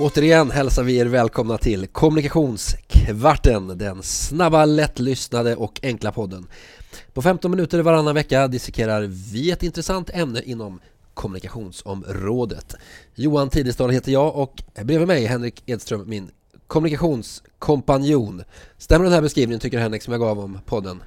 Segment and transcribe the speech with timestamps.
[0.00, 6.46] Återigen hälsar vi er välkomna till Kommunikationskvarten, den snabba, lättlyssnade och enkla podden.
[7.12, 9.02] På 15 minuter varannan vecka dissekerar
[9.32, 10.80] vi ett intressant ämne inom
[11.14, 12.74] kommunikationsområdet.
[13.14, 16.30] Johan Tidestad heter jag och bredvid mig Henrik Edström, min
[16.66, 18.42] kommunikationskompanjon.
[18.78, 21.02] Stämmer den här beskrivningen tycker Henrik som jag gav om podden?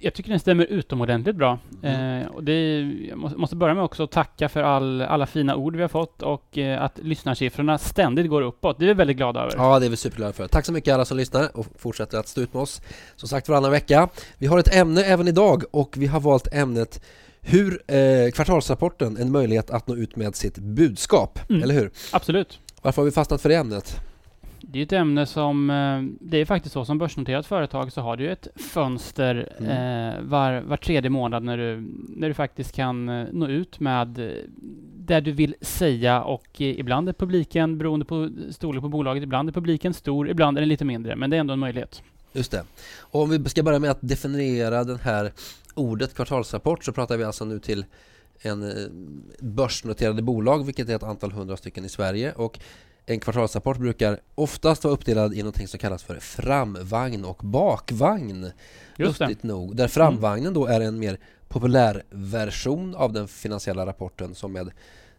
[0.00, 1.58] Jag tycker den stämmer utomordentligt bra.
[1.82, 2.22] Mm.
[2.22, 5.76] Eh, och det, jag måste, börja med också att tacka för all, alla fina ord
[5.76, 8.78] vi har fått och eh, att lyssnarsiffrorna ständigt går uppåt.
[8.78, 9.54] Det är vi väldigt glada över.
[9.56, 10.48] Ja, det är vi superglada för.
[10.48, 12.82] Tack så mycket alla som lyssnar och fortsätter att stå ut med oss.
[13.16, 14.08] Som sagt varannan vecka.
[14.38, 17.04] Vi har ett ämne även idag och vi har valt ämnet
[17.40, 21.62] hur eh, kvartalsrapporten en möjlighet att nå ut med sitt budskap, mm.
[21.62, 21.90] eller hur?
[22.12, 22.60] Absolut.
[22.82, 24.07] Varför har vi fastnat för det ämnet?
[24.60, 28.16] Det är ett ämne som, eh, det är faktiskt så som börsnoterat företag så har
[28.16, 29.70] du ett fönster mm.
[29.70, 34.08] eh, var, var tredje månad när du, när du faktiskt kan eh, nå ut med
[34.96, 39.52] det du vill säga och ibland är publiken, beroende på storlek på bolaget, ibland är
[39.52, 42.02] publiken stor, ibland är den lite mindre, men det är ändå en möjlighet.
[42.32, 42.64] Just det.
[42.98, 45.32] Och om vi ska börja med att definiera den här
[45.74, 47.84] ordet kvartalsrapport så pratar vi alltså nu till
[48.40, 48.72] en
[49.40, 52.32] börsnoterade bolag, vilket är ett antal hundra stycken i Sverige.
[52.32, 52.58] Och
[53.08, 58.50] en kvartalsrapport brukar oftast vara uppdelad i något som kallas för framvagn och bakvagn.
[58.96, 59.42] Just det.
[59.42, 59.76] nog.
[59.76, 64.70] Där framvagnen då är en mer populär version av den finansiella rapporten som med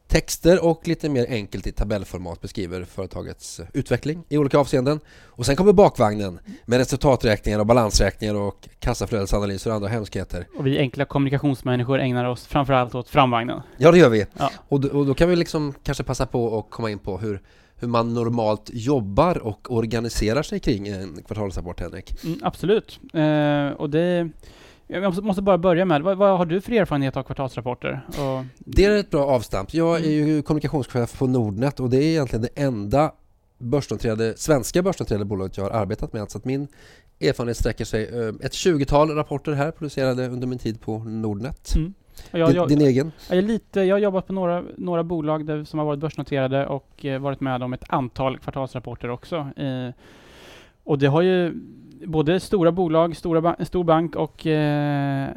[0.07, 4.99] texter och lite mer enkelt i tabellformat beskriver företagets utveckling i olika avseenden.
[5.23, 10.47] Och sen kommer bakvagnen med resultaträkningar och balansräkningar och kassaflödesanalyser och andra hemskheter.
[10.57, 13.61] Och vi enkla kommunikationsmänniskor ägnar oss framförallt åt framvagnen.
[13.77, 14.25] Ja, det gör vi.
[14.37, 14.51] Ja.
[14.67, 17.41] Och, då, och då kan vi liksom kanske passa på att komma in på hur
[17.79, 22.23] hur man normalt jobbar och organiserar sig kring en kvartalsrapport, Henrik?
[22.23, 22.99] Mm, absolut.
[23.13, 24.29] Eh, och det,
[24.87, 28.05] jag måste bara börja med, vad, vad, har du för erfarenhet av kvartalsrapporter?
[28.07, 28.45] Och...
[28.57, 29.73] Det är ett bra avstamp.
[29.73, 33.11] Jag är ju kommunikationschef på Nordnet och det är egentligen det enda
[33.57, 36.31] börsnoterade, svenska börsnoterade bolaget jag har arbetat med.
[36.31, 36.67] Så att min
[37.19, 41.75] erfarenhet sträcker sig eh, ett 20-tal rapporter här producerade under min tid på Nordnet.
[41.75, 41.93] Mm.
[42.31, 43.11] Jag, jag, din, egen?
[43.29, 46.65] Jag, är lite, jag har jobbat på några, några bolag där, som har varit börsnoterade
[46.65, 49.37] och eh, varit med om ett antal kvartalsrapporter också.
[49.55, 49.89] Eh,
[50.83, 51.53] och det har ju
[52.05, 55.29] både stora bolag, stora en stor bank och eh,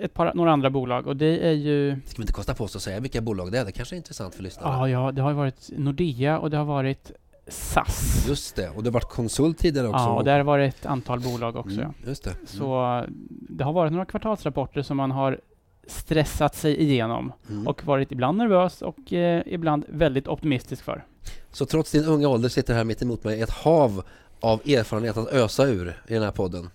[0.00, 1.06] ett par, några andra bolag.
[1.06, 2.00] Och det är ju...
[2.06, 3.64] Ska vi inte kosta på oss att säga vilka bolag det är?
[3.64, 4.88] Det kanske är intressant för lyssnarna.
[4.88, 7.12] Ja, ja, det har varit Nordea och det har varit
[7.48, 8.24] SAS.
[8.28, 10.04] Just det, och det har varit konsult tidigare också.
[10.04, 11.80] Ja, och där var det ett antal bolag också.
[11.80, 12.30] Mm, just det.
[12.30, 12.46] Mm.
[12.46, 15.40] Så det har varit några kvartalsrapporter som man har
[15.86, 17.66] stressat sig igenom mm.
[17.66, 21.04] och varit ibland nervös och eh, ibland väldigt optimistisk för.
[21.52, 24.02] Så trots din unga ålder sitter här mitt emot mig ett hav
[24.40, 26.70] av erfarenhet att ösa ur i den här podden?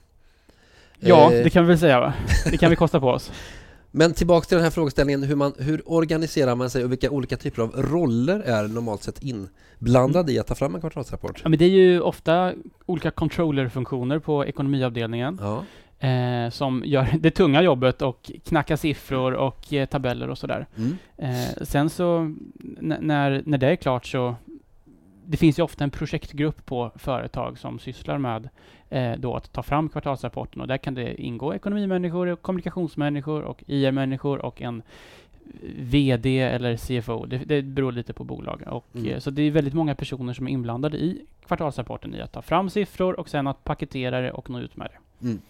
[0.99, 1.43] Ja, eh.
[1.43, 2.13] det kan vi väl säga va?
[2.51, 3.31] Det kan vi kosta på oss.
[3.93, 7.37] Men tillbaks till den här frågeställningen, hur, man, hur organiserar man sig och vilka olika
[7.37, 11.41] typer av roller är normalt sett inblandade i att ta fram en kvartalsrapport?
[11.43, 12.53] Ja, men det är ju ofta
[12.85, 15.37] olika controllerfunktioner på ekonomiavdelningen.
[15.41, 15.63] Ja
[16.01, 20.67] eh, som gör det tunga jobbet och knackar siffror och eh, tabeller och sådär.
[20.77, 20.97] Mm.
[21.17, 22.35] Eh, sen så
[22.79, 24.35] när, när det är klart så
[25.25, 28.49] det finns ju ofta en projektgrupp på företag som sysslar med
[28.89, 33.63] eh, då att ta fram kvartalsrapporten och där kan det ingå ekonomimänniskor, och kommunikationsmänniskor och
[33.67, 34.83] IR-människor och en
[35.79, 37.25] VD eller CFO.
[37.25, 38.63] Det, det beror lite på bolag.
[38.67, 39.07] Och, mm.
[39.07, 42.41] Eh, så det är väldigt många personer som är inblandade i kvartalsrapporten i att ta
[42.41, 45.27] fram siffror och sen att paketera det och nå ut med det.
[45.27, 45.41] Mm.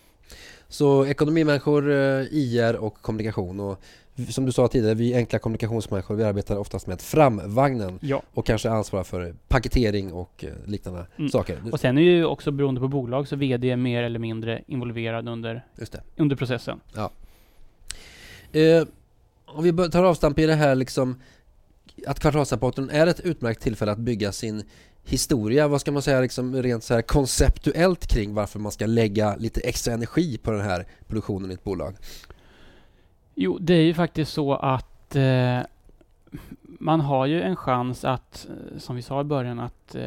[0.67, 3.59] Så ekonomimänniskor, eh, IR och kommunikation.
[3.59, 3.81] Och
[4.29, 8.21] som du sa tidigare, vi enkla kommunikationsmänniskor, vi arbetar oftast med framvagnen ja.
[8.33, 11.29] och kanske ansvarar för paketering och eh, liknande mm.
[11.29, 11.61] saker.
[11.71, 15.29] Och sen är ju också beroende på bolag så VD är mer eller mindre involverad
[15.29, 15.65] under,
[16.15, 16.79] under processen.
[16.95, 17.11] Ja.
[18.59, 18.87] Eh,
[19.45, 21.21] om vi tar avstamp i det här liksom
[22.07, 24.63] att kvartalsrapporten är ett utmärkt tillfälle att bygga sin
[25.03, 29.35] historia, vad ska man säga, liksom rent så här konceptuellt kring varför man ska lägga
[29.35, 31.95] lite extra energi på den här produktionen i ett bolag?
[33.35, 35.59] Jo, det är ju faktiskt så att eh,
[36.63, 40.03] man har ju en chans att, eh, som vi sa i början, att eh,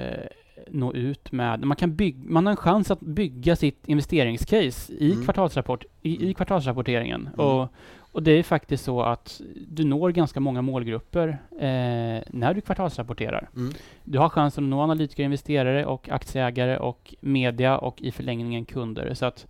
[0.68, 1.64] nå ut med...
[1.64, 5.24] Man, kan bygga, man har en chans att bygga sitt investeringscase i, mm.
[5.24, 7.20] kvartalsrapport, i, i kvartalsrapporteringen.
[7.20, 7.46] Mm.
[7.46, 7.68] Och,
[8.14, 13.48] och det är faktiskt så att du når ganska många målgrupper eh, när du kvartalsrapporterar.
[13.56, 13.74] Mm.
[14.04, 19.14] Du har chansen att nå analytiker, investerare och aktieägare och media och i förlängningen kunder.
[19.14, 19.46] Så att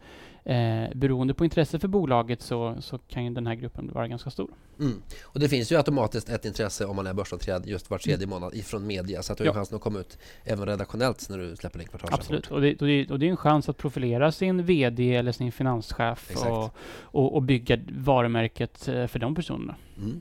[0.46, 4.30] Eh, beroende på intresse för bolaget så, så kan ju den här gruppen vara ganska
[4.30, 4.50] stor.
[4.80, 5.02] Mm.
[5.22, 8.54] Och det finns ju automatiskt ett intresse om man är börsnoterad just var tredje månad
[8.54, 9.54] ifrån media så att du har ja.
[9.54, 12.20] chansen att komma ut även redaktionellt när du släpper din kvartalsrapport.
[12.20, 15.32] Absolut, och det, och, det, och det är en chans att profilera sin VD eller
[15.32, 19.76] sin finanschef och, och, och, bygga varumärket eh, för de personerna.
[19.96, 20.20] Mm.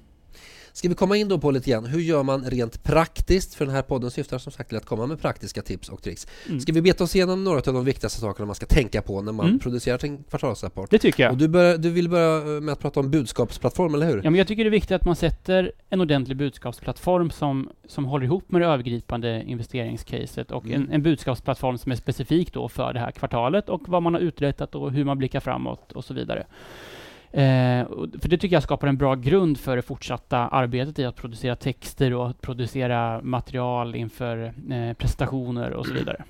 [0.75, 3.55] Ska vi komma in då på lite grann, hur gör man rent praktiskt?
[3.55, 6.27] För den här podden syftar som sagt till att komma med praktiska tips och tricks.
[6.47, 6.59] Mm.
[6.59, 9.31] Ska vi beta oss igenom några av de viktigaste sakerna man ska tänka på när
[9.31, 9.59] man mm.
[9.59, 10.89] producerar sin kvartalsrapport?
[10.91, 11.31] Det tycker jag.
[11.31, 14.15] Och du, bör, du vill börja med att prata om budskapsplattform, eller hur?
[14.23, 18.05] Ja, men jag tycker det är viktigt att man sätter en ordentlig budskapsplattform som, som
[18.05, 20.81] håller ihop med det övergripande investeringscaset och mm.
[20.81, 24.21] en, en budskapsplattform som är specifik då för det här kvartalet och vad man har
[24.21, 26.45] uträttat och hur man blickar framåt och så vidare.
[27.33, 27.87] Eh,
[28.19, 31.55] för det tycker jag skapar en bra grund för det fortsatta arbetet i att producera
[31.55, 36.23] texter och att producera material inför eh, presentationer och så vidare.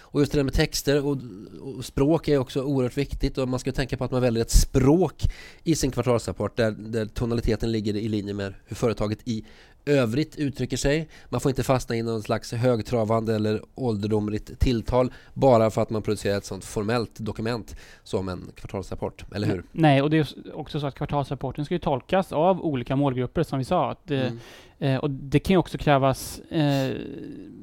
[0.00, 1.18] Och just det där med texter och,
[1.60, 4.50] och, språk är också oerhört viktigt och man ska tänka på att man väljer ett
[4.50, 5.22] språk
[5.64, 9.44] i sin kvartalsrapport där, där tonaliteten ligger i linje med hur företaget i
[9.86, 11.08] övrigt uttrycker sig.
[11.28, 16.02] Man får inte fastna i någon slags högtravande eller ålderdomligt tilltal bara för att man
[16.02, 19.64] producerar ett sånt formellt dokument som en kvartalsrapport, eller hur?
[19.72, 23.58] Nej, och det är också så att kvartalsrapporten ska ju tolkas av olika målgrupper som
[23.58, 23.90] vi sa.
[23.90, 24.38] Att, mm.
[24.78, 26.96] eh, och det kan ju också krävas eh,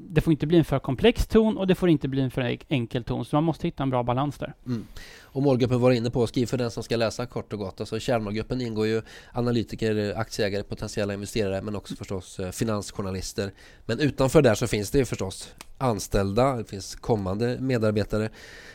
[0.09, 2.57] det får inte bli en för komplex ton och det får inte bli en för
[2.67, 3.25] enkel ton.
[3.25, 4.53] Så man måste hitta en bra balans där.
[4.65, 4.85] Mm.
[5.31, 7.79] Och målgruppen var inne på, skriv för den som ska läsa kort och gott.
[7.79, 9.01] Alltså kärnmålgruppen ingår ju
[9.33, 13.51] analytiker, aktieägare, potentiella investerare men också förstås eh, finansjournalister.
[13.85, 18.29] Men utanför där så finns det förstås anställda, det finns kommande medarbetare.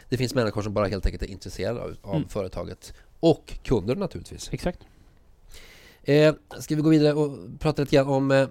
[0.08, 2.28] Det finns människor som bara helt enkelt är intresserade av, av mm.
[2.28, 2.94] företaget.
[3.20, 4.48] Och kunder naturligtvis.
[4.52, 4.80] Exakt.
[6.02, 8.48] Eh, ska vi gå vidare och prata lite grann om eh,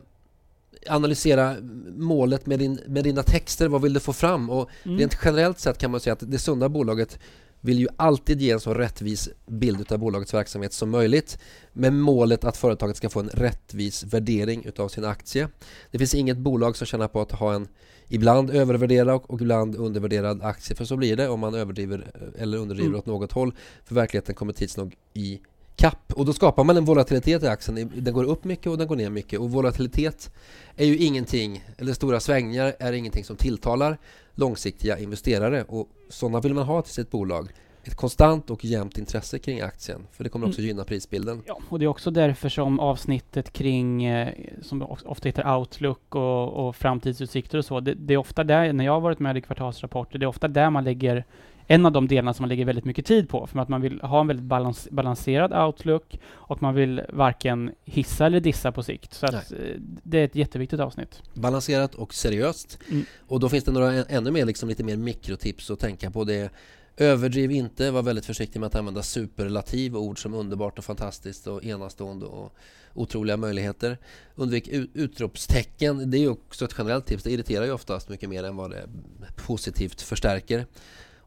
[0.87, 1.55] analysera
[1.97, 3.67] målet med, din, med dina texter.
[3.67, 4.49] Vad vill du få fram?
[4.49, 4.97] Och mm.
[4.97, 7.19] Rent generellt sett kan man säga att det sunda bolaget
[7.65, 11.37] vill ju alltid ge en så rättvis bild av bolagets verksamhet som möjligt
[11.73, 15.49] med målet att företaget ska få en rättvis värdering utav sin aktie.
[15.91, 17.67] Det finns inget bolag som tjänar på att ha en
[18.07, 22.89] ibland övervärderad och ibland undervärderad aktie för så blir det om man överdriver eller underdriver
[22.89, 22.99] mm.
[22.99, 23.53] åt något håll
[23.85, 25.41] för verkligheten kommer tids nog i
[25.75, 27.91] kapp och då skapar man en volatilitet i aktien.
[27.95, 30.31] Den går upp mycket och den går ner mycket och volatilitet
[30.75, 33.97] är ju ingenting, eller stora svängningar är ingenting som tilltalar
[34.35, 37.49] långsiktiga investerare och sådana vill man ha till sitt bolag.
[37.85, 40.67] Ett konstant och jämnt intresse kring aktien för det kommer också mm.
[40.67, 41.43] gynna prisbilden.
[41.45, 46.67] Ja, och det är också därför som avsnittet kring, eh, som ofta heter Outlook och,
[46.67, 49.41] och framtidsutsikter och så, det, det, är ofta där, när jag har varit med i
[49.41, 51.25] kvartalsrapporter, det är ofta där man lägger
[51.67, 54.01] en av de delarna som man lägger väldigt mycket tid på, för att man vill
[54.01, 59.13] ha en väldigt balans, balanserad outlook och man vill varken hissa eller dissa på sikt.
[59.13, 59.57] Så att, eh,
[60.03, 61.21] det är ett jätteviktigt avsnitt.
[61.33, 62.79] Balanserat och seriöst.
[62.91, 63.05] Mm.
[63.27, 66.23] Och då finns det några ännu mer, liksom lite mer mikrotips att tänka på.
[66.23, 66.51] Det
[66.97, 71.63] Överdriv inte, var väldigt försiktig med att använda superlativ ord som underbart och fantastiskt och
[71.63, 72.55] enastående och
[72.93, 73.97] otroliga möjligheter.
[74.35, 77.23] Undvik utropstecken, det är också ett generellt tips.
[77.23, 78.89] Det irriterar ju oftast mycket mer än vad det
[79.35, 80.65] positivt förstärker.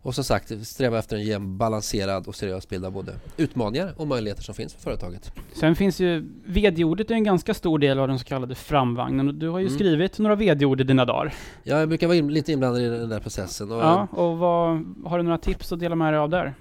[0.06, 4.06] Och som sagt, sträva efter en jämn, balanserad och seriös bild av både utmaningar och
[4.06, 5.32] möjligheter som finns för företaget.
[5.52, 9.38] Sen finns ju VD-ordet är en ganska stor del av den så kallade framvagnen.
[9.38, 9.78] Du har ju mm.
[9.78, 11.34] skrivit några VD-ord i dina dagar.
[11.62, 13.72] Ja, jag brukar vara in, lite inblandad i den där processen.
[13.72, 16.54] Och ja, och vad, har du några tips att dela med dig av där?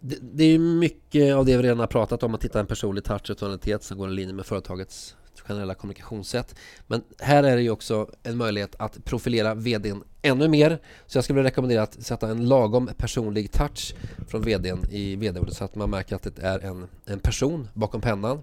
[0.00, 3.04] Det, det är mycket av det vi redan har pratat om, att hitta en personlig
[3.04, 5.16] touch och tonalitet som går i linje med företagets
[5.48, 6.54] generella kommunikationssätt.
[6.86, 10.78] Men här är det ju också en möjlighet att profilera VDn ännu mer.
[11.06, 13.94] Så jag skulle vilja rekommendera att sätta en lagom personlig touch
[14.28, 18.00] från VDn i VD-ordet så att man märker att det är en, en person bakom
[18.00, 18.42] pennan.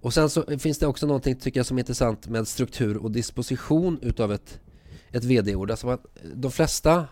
[0.00, 3.10] Och sen så finns det också någonting tycker jag som är intressant med struktur och
[3.10, 4.60] disposition utav ett,
[5.10, 5.70] ett VD-ord.
[5.70, 5.98] Alltså
[6.34, 7.04] de flesta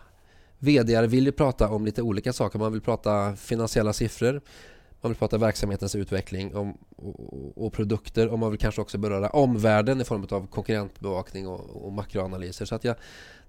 [0.59, 2.59] VD vill ju prata om lite olika saker.
[2.59, 4.41] Man vill prata finansiella siffror.
[5.01, 9.29] Man vill prata verksamhetens utveckling om, och, och, produkter och man vill kanske också beröra
[9.29, 12.65] omvärlden i form av konkurrentbevakning och, och makroanalyser.
[12.65, 12.95] Så att jag,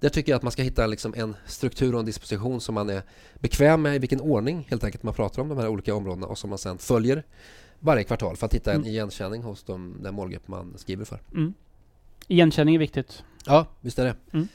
[0.00, 2.90] där tycker jag att man ska hitta liksom en struktur och en disposition som man
[2.90, 3.02] är
[3.34, 6.38] bekväm med i vilken ordning helt enkelt man pratar om de här olika områdena och
[6.38, 7.22] som man sedan följer
[7.78, 8.88] varje kvartal för att hitta en mm.
[8.88, 11.20] igenkänning hos de, den målgrupp man skriver för.
[11.32, 11.54] Mm.
[12.28, 13.24] Igenkänning är viktigt.
[13.46, 14.16] Ja, visst är det.
[14.32, 14.48] Mm.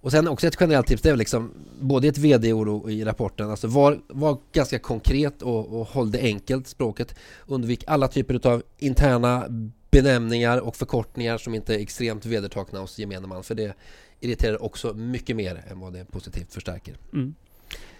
[0.00, 3.50] Och sen också ett generellt tips, det är liksom både ett VD-ord och i rapporten,
[3.50, 7.14] alltså var, var ganska konkret och, och håll det enkelt, språket.
[7.46, 9.46] Undvik alla typer av interna
[9.90, 13.74] benämningar och förkortningar som inte är extremt vedertagna hos gemene man, för det
[14.20, 16.96] irriterar också mycket mer än vad det positivt förstärker.
[17.12, 17.34] Mm.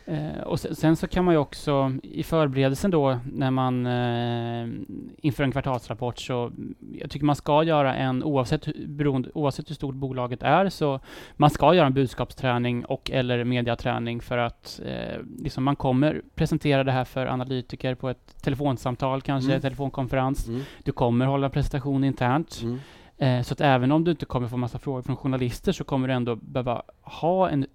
[0.04, 4.68] Eh, och sen, sen, så kan man ju också i förberedelsen då när man eh,
[5.16, 6.52] inför en kvartalsrapport så
[6.92, 11.00] jag tycker man ska göra en oavsett, beroende, oavsett hur stort bolaget är så
[11.36, 16.84] man ska göra en budskapsträning och eller mediaträning för att eh, liksom man kommer presentera
[16.84, 19.62] det här för analytiker på ett telefonsamtal kanske, mm.
[19.62, 20.48] telefonkonferens.
[20.48, 20.62] Mm.
[20.84, 22.60] Du kommer hålla presentation internt.
[22.62, 22.78] Mm.
[23.20, 26.08] Eh, så att även om du inte kommer få massa frågor från journalister så kommer
[26.08, 27.66] du ändå behöva ha en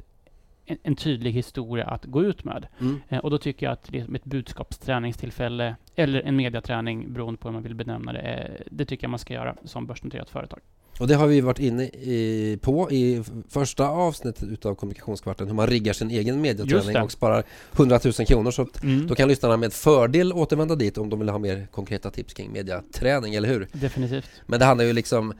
[0.65, 2.67] en, en, tydlig historia att gå ut med.
[2.79, 3.01] Mm.
[3.09, 7.53] Eh, och då tycker jag att liksom ett budskapsträningstillfälle eller en mediaträning, beroende på hur
[7.53, 10.59] man vill benämna det, eh, det tycker jag man ska göra som börsnoterat företag.
[10.99, 15.67] Och det har vi varit inne i, på i första avsnittet utav Kommunikationskvarten, hur man
[15.67, 17.43] riggar sin egen mediaträning och sparar
[17.75, 18.51] 100 000 kronor.
[18.51, 19.07] Så mm.
[19.07, 22.51] då kan lyssnarna med fördel återvända dit om de vill ha mer konkreta tips kring
[22.51, 23.67] mediaträning, eller hur?
[23.71, 24.29] Definitivt.
[24.45, 25.33] Men det handlar ju liksom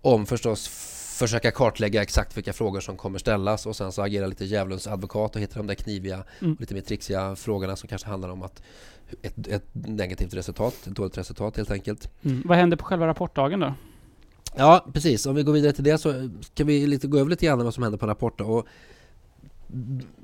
[0.00, 0.68] om förstås
[1.22, 5.36] försöka kartlägga exakt vilka frågor som kommer ställas och sen så agera lite djävulens advokat
[5.36, 6.56] och hitta de där kniviga, mm.
[6.60, 8.62] lite mer trixiga frågorna som kanske handlar om att
[9.22, 12.10] ett, ett negativt resultat, ett dåligt resultat helt enkelt.
[12.22, 12.42] Mm.
[12.44, 13.74] Vad händer på själva rapportdagen då?
[14.56, 15.26] Ja, precis.
[15.26, 17.74] Om vi går vidare till det så kan vi lite gå över lite grann vad
[17.74, 18.46] som händer på rapporten.
[18.46, 18.66] Och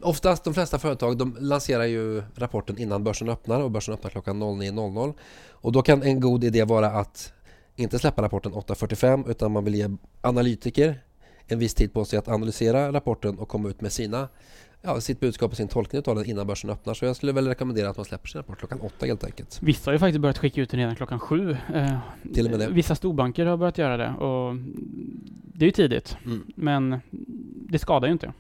[0.03, 4.43] oftast, de flesta företag, de lanserar ju rapporten innan börsen öppnar och börsen öppnar klockan
[4.43, 5.15] 09.00.
[5.51, 7.33] Och då kan en god idé vara att
[7.79, 9.89] inte släppa rapporten 8.45 utan man vill ge
[10.21, 11.01] analytiker
[11.47, 14.29] en viss tid på sig att analysera rapporten och komma ut med sina
[14.83, 16.95] ja, sitt budskap och sin tolkning av den innan börsen öppnar.
[16.95, 19.59] Så jag skulle väl rekommendera att man släpper sin rapport klockan åtta helt enkelt.
[19.63, 21.57] Vissa har ju faktiskt börjat skicka ut den redan klockan sju.
[21.75, 21.99] Eh,
[22.35, 22.69] Till och med det.
[22.69, 24.57] Vissa storbanker har börjat göra det och
[25.55, 26.17] det är ju tidigt.
[26.25, 26.47] Mm.
[26.57, 27.01] Men
[27.71, 28.33] det skadar ju inte.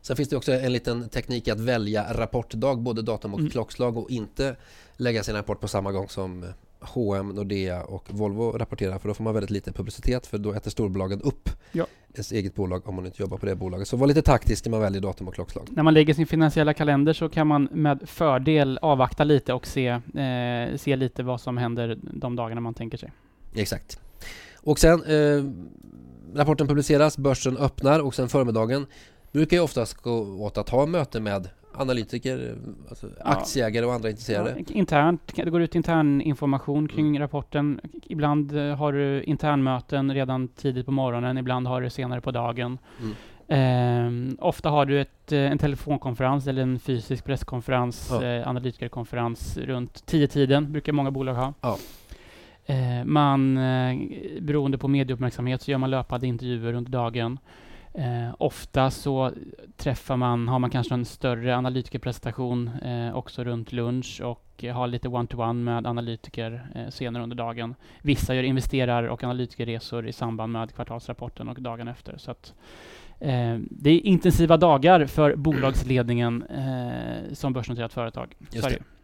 [0.00, 3.50] Sen finns det också en liten teknik att välja rapportdag, både datum och mm.
[3.50, 4.56] klockslag och inte
[4.96, 6.44] lägga sin rapport på samma gång som
[6.80, 10.70] H&M, Nordea och Volvo rapporterar för då får man väldigt lite publicitet för då äter
[10.70, 11.86] storbolagen upp ja.
[12.14, 13.88] ens eget bolag om man inte jobbar på det bolaget.
[13.88, 15.68] Så var lite taktisk när man väljer datum och klockslag.
[15.70, 19.88] När man lägger sin finansiella kalender så kan man med fördel avvakta lite och se,
[19.88, 23.12] eh, se lite vad som händer de dagarna man tänker sig.
[23.54, 24.00] Exakt.
[24.56, 25.44] Och sen eh,
[26.34, 28.86] rapporten publiceras, börsen öppnar och sen förmiddagen
[29.32, 32.56] brukar ju oftast gå åt att ha möte med analytiker,
[32.88, 34.54] alltså aktieägare och andra intresserade?
[34.58, 37.22] Ja, internt, det går ut intern information kring mm.
[37.22, 37.80] rapporten.
[38.02, 42.78] Ibland eh, har du internmöten redan tidigt på morgonen, ibland har du senare på dagen.
[43.00, 43.14] Mm.
[43.48, 48.24] Eh, ofta har du ett, eh, en telefonkonferens eller en fysisk presskonferens, ja.
[48.24, 51.54] eh, analytikerkonferens runt tio tiden brukar många bolag ha.
[51.60, 51.78] Ja.
[52.66, 53.96] Eh, man, eh,
[54.40, 57.38] beroende på medieuppmärksamhet så gör man löpande intervjuer under dagen.
[57.96, 59.32] Eh, ofta så
[59.76, 65.08] träffar man, har man kanske en större analytikerpresentation eh, också runt lunch och har lite
[65.08, 67.74] one-to-one med analytiker eh, senare under dagen.
[68.02, 72.16] Vissa gör investerar och analytikerresor i samband med kvartalsrapporten och dagen efter.
[72.16, 72.54] Så att,
[73.20, 78.34] eh, det är intensiva dagar för bolagsledningen eh, som börsnoterat företag.
[78.52, 78.95] Just det.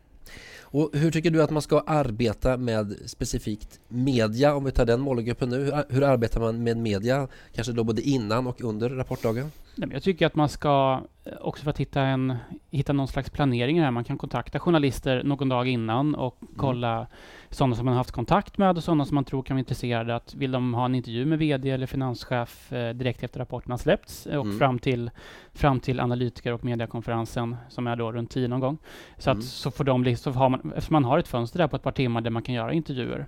[0.72, 5.00] Och hur tycker du att man ska arbeta med specifikt media, om vi tar den
[5.00, 5.64] målgruppen nu?
[5.64, 9.50] Hur, hur arbetar man med media, kanske då både innan och under rapportdagen?
[9.74, 12.36] Jag tycker att man ska, eh, också för att hitta, en,
[12.70, 16.54] hitta någon slags planering här, man kan kontakta journalister någon dag innan och mm.
[16.56, 17.06] kolla
[17.50, 20.16] sådana som man haft kontakt med och sådana som man tror kan vara intresserade.
[20.16, 23.78] Att vill de ha en intervju med VD eller finanschef eh, direkt efter rapporten har
[23.78, 24.58] släppts och mm.
[24.58, 25.10] fram, till,
[25.52, 28.78] fram till analytiker och mediekonferensen som är då runt tio någon gång.
[29.18, 29.42] Så att mm.
[29.42, 31.92] så får de, så har man, eftersom man har ett fönster där på ett par
[31.92, 33.26] timmar där man kan göra intervjuer.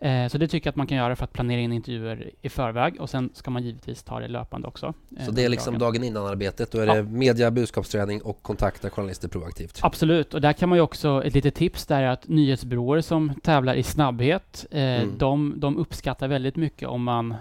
[0.00, 2.48] Eh, så det tycker jag att man kan göra för att planera in intervjuer i
[2.48, 4.94] förväg och sen ska man givetvis ta det löpande också.
[5.18, 6.72] Eh, så det är liksom dagen, dagen innan arbetet?
[6.72, 6.94] Då är ja.
[6.94, 9.78] det media, budskapsträning och kontakta journalister proaktivt?
[9.82, 13.34] Absolut, och där kan man ju också, ett litet tips där är att nyhetsbyråer som
[13.42, 15.18] tävlar i snabbhet, eh, mm.
[15.18, 17.34] de, de uppskattar väldigt mycket om man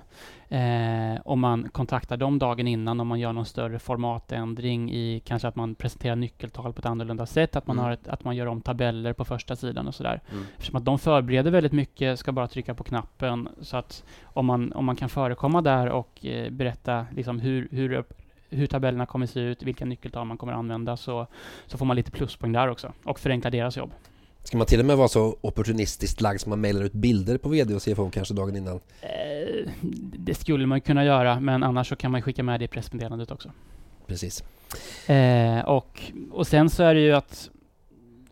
[0.50, 5.48] Eh, om man kontaktar dem dagen innan, om man gör någon större formatändring i kanske
[5.48, 7.86] att man presenterar nyckeltal på ett annorlunda sätt, att man, mm.
[7.86, 10.22] har ett, att man gör om tabeller på första sidan och sådär.
[10.32, 10.44] Mm.
[10.58, 13.50] Eftersom att de förbereder väldigt mycket, ska bara trycka på knappen.
[13.62, 18.04] Så att om man, om man kan förekomma där och eh, berätta liksom hur, hur
[18.50, 21.27] hur tabellerna kommer se ut, vilka nyckeltal man kommer använda, så,
[21.66, 23.92] så får man lite pluspoäng där också och förenkla deras jobb.
[24.48, 27.50] Ska man till och med vara så opportunistiskt lagd som man mailar ut bilder på
[27.50, 28.80] VD och CFO kanske dagen innan?
[29.01, 29.72] Eh,
[30.18, 33.32] det skulle man kunna göra, men annars så kan man skicka med det i pressmeddelandet
[33.32, 33.51] också.
[34.06, 34.44] Precis.
[35.10, 36.01] Eh, och,
[36.32, 37.50] och sen så är det ju att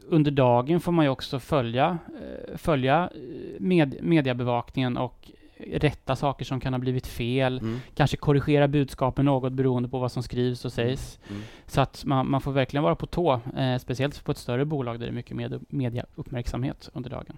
[0.08, 6.46] under dagen får man ju också följa, eh, följa eh, med, mediebevakningen och rätta saker
[6.46, 7.80] som kan ha blivit fel, mm.
[7.96, 11.20] kanske korrigera budskapen något beroende på vad som skrivs och sägs.
[11.24, 11.36] Mm.
[11.38, 11.48] mm.
[11.68, 15.00] Så att man, man, får verkligen vara på tå, eh, speciellt på ett större bolag
[15.00, 17.38] där det är mycket med, mediauppmärksamhet under dagen.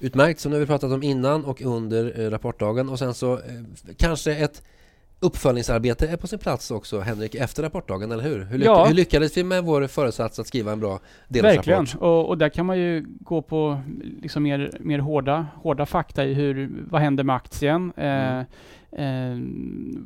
[0.00, 3.34] Utmärkt, så nu har vi pratat om innan och under eh, rapportdagen och sen så
[3.34, 3.40] eh,
[3.96, 4.62] kanske ett
[5.22, 8.44] uppföljningsarbete är på sin plats också, Henrik, efter rapportdagen, eller hur?
[8.44, 8.84] Hur, lyck ja.
[8.84, 11.56] hur lyckades vi med vår föresats att skriva en bra delrapport?
[11.56, 13.80] Verkligen, och, och, där kan man ju gå på
[14.22, 17.92] liksom mer, mer hårda, hårda fakta i hur, vad händer med aktien?
[17.96, 18.38] Mm.
[18.38, 18.46] Eh,
[18.96, 19.38] Eh,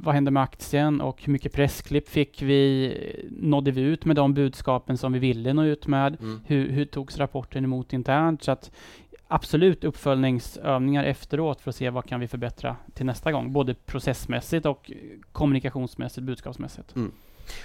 [0.03, 2.95] vad hände med aktien och hur mycket pressklipp fick vi?
[3.31, 6.21] Nådde vi ut med de budskapen som vi ville nå ut med?
[6.21, 6.41] Mm.
[6.47, 8.43] Hur, hur togs rapporten emot internt?
[8.43, 8.71] Så att
[9.29, 14.67] absolut uppföljningsövningar efteråt för att se vad kan vi förbättra till nästa gång, både processmässigt
[14.67, 14.91] och
[15.33, 16.97] kommunikationsmässigt, budskapsmässigt.
[16.97, 17.13] Mm.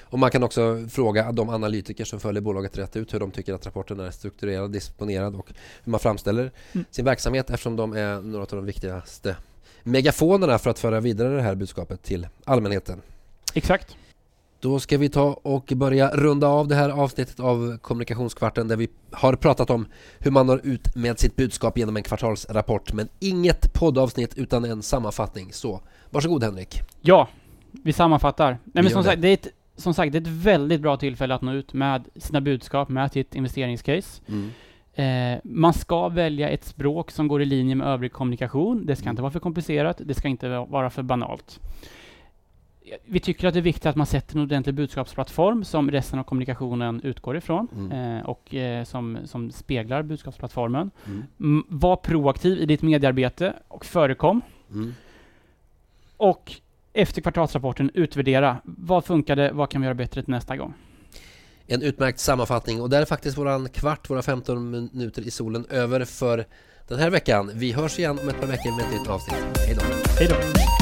[0.01, 3.53] Och man kan också fråga de analytiker som följer bolaget rätt ut hur de tycker
[3.53, 5.51] att rapporten är strukturerad, disponerad och
[5.83, 6.85] hur man framställer mm.
[6.91, 9.35] sin verksamhet eftersom de är några av de viktigaste
[9.83, 13.01] megafonerna för att föra vidare det här budskapet till allmänheten.
[13.53, 13.97] Exakt.
[14.61, 18.89] Då ska vi ta och börja runda av det här avsnittet av Kommunikationskvarten där vi
[19.11, 19.85] har pratat om
[20.19, 24.81] hur man når ut med sitt budskap genom en kvartalsrapport men inget poddavsnitt utan en
[24.81, 25.53] sammanfattning.
[25.53, 26.81] Så varsågod Henrik.
[27.01, 27.27] Ja,
[27.71, 28.57] vi sammanfattar.
[28.63, 31.35] Nej, men som, sagt, det är ett, som sagt, det är ett väldigt bra tillfälle
[31.35, 34.21] att nå ut med sina budskap, med sitt investeringscase.
[34.27, 34.51] Mm.
[34.93, 38.85] Eh, man ska välja ett språk som går i linje med övrig kommunikation.
[38.85, 39.11] Det ska mm.
[39.11, 41.59] inte vara för komplicerat, det ska inte vara för banalt
[43.05, 46.23] vi tycker att det är viktigt att man sätter en ordentlig budskapsplattform som resten av
[46.23, 48.17] kommunikationen utgår ifrån mm.
[48.17, 50.91] eh, och eh, som, som speglar budskapsplattformen.
[51.39, 51.63] Mm.
[51.67, 54.41] var proaktiv i ditt mediearbete och förekom.
[54.71, 54.93] Mm.
[56.17, 56.51] Och
[56.93, 58.57] efter kvartalsrapporten utvärdera.
[58.63, 59.51] Vad funkade?
[59.51, 60.73] Vad kan vi göra bättre till nästa gång?
[61.67, 66.05] En utmärkt sammanfattning och där är faktiskt våran kvart, våra 15 minuter i solen över
[66.05, 66.45] för
[66.87, 67.51] den här veckan.
[67.53, 69.57] Vi hörs igen om ett par veckor med ett nytt avsnitt.
[69.67, 69.81] Hej då!
[70.19, 70.80] Hej då!